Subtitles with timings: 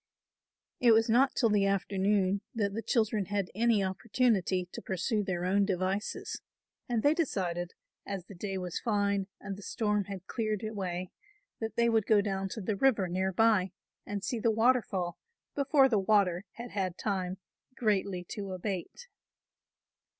[0.79, 5.45] It was not till the afternoon that the children had any opportunity to pursue their
[5.45, 6.41] own devices
[6.89, 11.11] and they decided, as the day was fine and the storm had cleared away,
[11.59, 15.19] that they would go down to the river near by and see the waterfall
[15.53, 17.37] before the water had had time
[17.75, 19.05] greatly to abate.